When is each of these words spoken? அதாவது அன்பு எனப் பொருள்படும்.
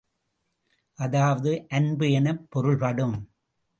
அதாவது 0.99 1.65
அன்பு 1.69 2.11
எனப் 2.11 2.43
பொருள்படும். 2.49 3.15